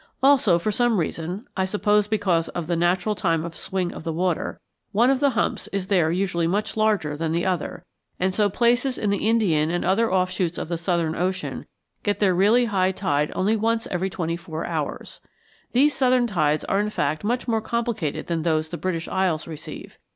Also 0.23 0.57
for 0.57 0.71
some 0.71 0.99
reason, 0.99 1.45
I 1.55 1.65
suppose 1.65 2.07
because 2.07 2.49
of 2.49 2.65
the 2.65 2.75
natural 2.75 3.13
time 3.13 3.45
of 3.45 3.55
swing 3.55 3.93
of 3.93 4.03
the 4.03 4.11
water, 4.11 4.59
one 4.93 5.11
of 5.11 5.19
the 5.19 5.29
humps 5.37 5.67
is 5.67 5.89
there 5.89 6.09
usually 6.09 6.47
much 6.47 6.75
larger 6.75 7.15
than 7.15 7.33
the 7.33 7.45
other; 7.45 7.85
and 8.19 8.33
so 8.33 8.49
places 8.49 8.97
in 8.97 9.11
the 9.11 9.29
Indian 9.29 9.69
and 9.69 9.85
other 9.85 10.11
offshoots 10.11 10.57
of 10.57 10.69
the 10.69 10.75
Southern 10.79 11.13
Ocean 11.15 11.67
get 12.01 12.17
their 12.17 12.33
really 12.33 12.65
high 12.65 12.91
tide 12.91 13.31
only 13.35 13.55
once 13.55 13.85
every 13.91 14.09
twenty 14.09 14.35
four 14.35 14.65
hours. 14.65 15.21
These 15.71 15.93
southern 15.95 16.25
tides 16.25 16.63
are 16.63 16.79
in 16.79 16.89
fact 16.89 17.23
much 17.23 17.47
more 17.47 17.61
complicated 17.61 18.25
than 18.25 18.41
those 18.41 18.69
the 18.69 18.77
British 18.79 19.07
Isles 19.07 19.45
receive. 19.45 19.99